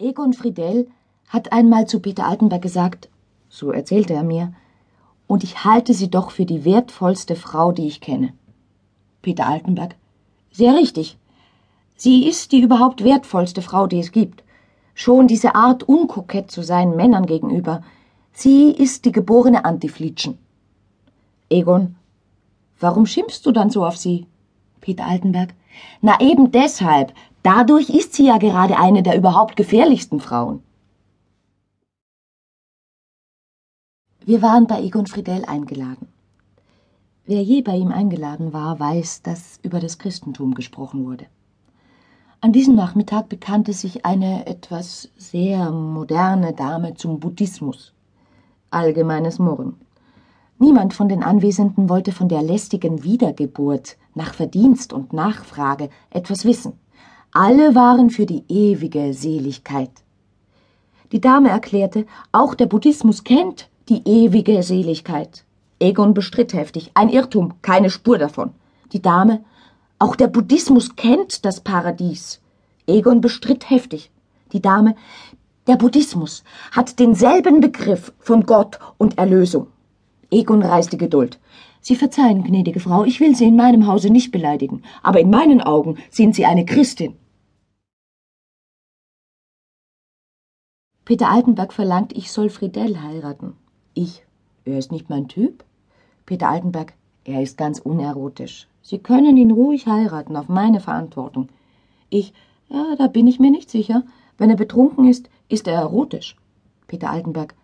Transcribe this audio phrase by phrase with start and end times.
[0.00, 0.88] Egon Friedel
[1.28, 3.10] hat einmal zu Peter Altenberg gesagt,
[3.50, 4.54] so erzählte er mir,
[5.26, 8.32] und ich halte sie doch für die wertvollste Frau, die ich kenne.
[9.20, 9.96] Peter Altenberg.
[10.52, 11.18] Sehr richtig.
[11.96, 14.42] Sie ist die überhaupt wertvollste Frau, die es gibt.
[14.94, 17.82] Schon diese Art, unkokett zu sein Männern gegenüber.
[18.32, 20.38] Sie ist die geborene Antiflitschen.
[21.50, 21.96] Egon.
[22.78, 24.26] Warum schimpfst du dann so auf sie?
[24.80, 25.52] Peter Altenberg.
[26.00, 27.12] Na eben deshalb,
[27.42, 30.62] Dadurch ist sie ja gerade eine der überhaupt gefährlichsten Frauen.
[34.24, 36.08] Wir waren bei Egon Friedel eingeladen.
[37.24, 41.26] Wer je bei ihm eingeladen war, weiß, dass über das Christentum gesprochen wurde.
[42.42, 47.92] An diesem Nachmittag bekannte sich eine etwas sehr moderne Dame zum Buddhismus.
[48.70, 49.74] Allgemeines Murren.
[50.58, 56.74] Niemand von den Anwesenden wollte von der lästigen Wiedergeburt nach Verdienst und Nachfrage etwas wissen.
[57.32, 59.90] Alle waren für die ewige Seligkeit.
[61.12, 65.44] Die Dame erklärte, auch der Buddhismus kennt die ewige Seligkeit.
[65.78, 66.90] Egon bestritt heftig.
[66.94, 68.50] Ein Irrtum, keine Spur davon.
[68.92, 69.44] Die Dame,
[70.00, 72.40] auch der Buddhismus kennt das Paradies.
[72.88, 74.10] Egon bestritt heftig.
[74.52, 74.96] Die Dame,
[75.68, 79.68] der Buddhismus hat denselben Begriff von Gott und Erlösung.
[80.32, 81.38] Egon reißte Geduld.
[81.80, 85.60] Sie verzeihen, gnädige Frau, ich will Sie in meinem Hause nicht beleidigen, aber in meinen
[85.60, 87.14] Augen sind Sie eine Christin.
[91.04, 93.54] Peter Altenberg verlangt, ich soll Friedel heiraten.
[93.94, 94.24] Ich,
[94.64, 95.64] er ist nicht mein Typ.
[96.26, 96.92] Peter Altenberg,
[97.24, 98.68] er ist ganz unerotisch.
[98.82, 101.48] Sie können ihn ruhig heiraten, auf meine Verantwortung.
[102.10, 102.32] Ich,
[102.68, 104.04] ja, da bin ich mir nicht sicher.
[104.38, 106.36] Wenn er betrunken ist, ist er erotisch.
[106.86, 107.54] Peter Altenberg,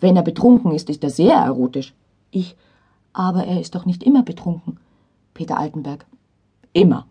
[0.00, 1.94] wenn er betrunken ist, ist er sehr erotisch.
[2.30, 2.56] Ich,
[3.14, 4.78] aber er ist doch nicht immer betrunken.
[5.32, 6.04] Peter Altenberg.
[6.74, 7.06] Immer.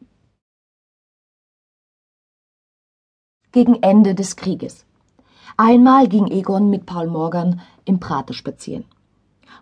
[3.52, 4.86] Gegen Ende des Krieges.
[5.58, 8.86] Einmal ging Egon mit Paul Morgan im Prater spazieren.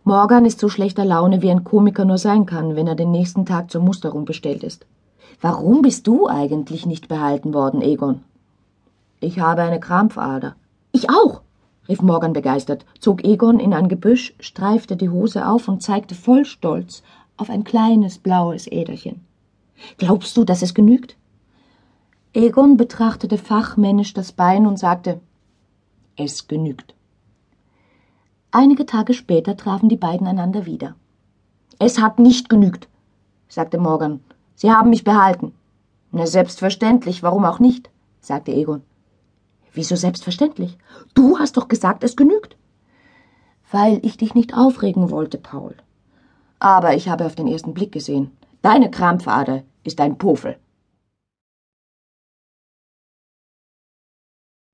[0.03, 3.45] Morgan ist so schlechter Laune, wie ein Komiker nur sein kann, wenn er den nächsten
[3.45, 4.86] Tag zur Musterung bestellt ist.
[5.42, 8.23] Warum bist du eigentlich nicht behalten worden, Egon?
[9.20, 10.55] Ich habe eine Krampfader.
[10.92, 11.42] Ich auch,
[11.87, 16.45] rief Morgan begeistert, zog Egon in ein Gebüsch, streifte die Hose auf und zeigte voll
[16.45, 17.03] Stolz
[17.37, 19.21] auf ein kleines blaues Äderchen.
[19.97, 21.17] Glaubst du, dass es genügt?
[22.33, 25.19] Egon betrachtete fachmännisch das Bein und sagte,
[26.15, 26.93] es genügt.
[28.52, 30.95] Einige Tage später trafen die beiden einander wieder.
[31.80, 32.87] Es hat nicht genügt,
[33.48, 34.19] sagte Morgan.
[34.55, 35.53] Sie haben mich behalten.
[36.11, 38.83] Na, selbstverständlich, warum auch nicht, sagte Egon.
[39.73, 40.77] Wieso selbstverständlich?
[41.14, 42.58] Du hast doch gesagt, es genügt.
[43.71, 45.76] Weil ich dich nicht aufregen wollte, Paul.
[46.59, 48.31] Aber ich habe auf den ersten Blick gesehen.
[48.61, 50.58] Deine Krampfader ist ein Pofel.